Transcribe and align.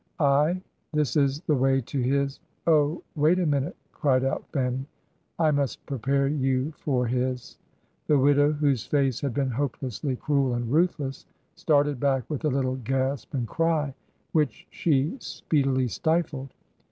I— 0.19 0.63
this 0.93 1.15
is 1.15 1.41
the 1.41 1.53
way 1.53 1.79
to 1.79 1.99
his— 2.01 2.39
oh, 2.65 3.03
wait 3.15 3.37
a 3.37 3.45
minute,' 3.45 3.75
cried 3.91 4.23
out 4.23 4.43
Fanny. 4.51 4.83
'I 5.37 5.51
must 5.51 5.85
prepare 5.85 6.27
you 6.27 6.71
for 6.79 7.05
his 7.05 7.59
—'The 8.07 8.17
widow, 8.17 8.51
whose 8.51 8.83
face 8.83 9.21
had 9.21 9.35
been 9.35 9.51
hopelessly 9.51 10.15
cruel 10.15 10.55
and 10.55 10.71
ruthless, 10.71 11.27
started 11.53 11.99
back 11.99 12.27
with 12.31 12.43
a 12.45 12.49
little 12.49 12.77
gasp 12.77 13.35
and 13.35 13.47
cry, 13.47 13.93
which 14.31 14.65
she 14.71 15.17
speed 15.19 15.67
ily 15.67 15.87
stifled. 15.87 16.55